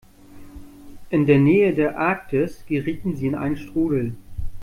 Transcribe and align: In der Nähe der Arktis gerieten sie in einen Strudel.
In 1.11 1.27
der 1.27 1.37
Nähe 1.37 1.75
der 1.75 1.99
Arktis 1.99 2.65
gerieten 2.65 3.15
sie 3.15 3.27
in 3.27 3.35
einen 3.35 3.55
Strudel. 3.55 4.15